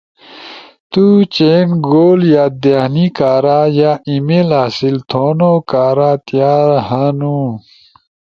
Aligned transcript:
تو 0.91 1.03
چئین 1.33 1.69
گول 1.85 2.19
یادہانی 2.33 3.05
کارا 3.17 3.59
ای 4.07 4.15
میل 4.25 4.49
حاصل 4.59 4.95
تھونو 5.09 5.51
کارا 5.71 6.11
تیار 6.27 6.69
ہنو، 6.87 7.39